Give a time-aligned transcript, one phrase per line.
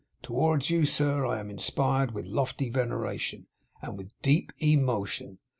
[0.23, 3.45] Toe wards you, sir, I am inspired with lofty veneration,
[3.83, 5.37] and with deep e mo tion.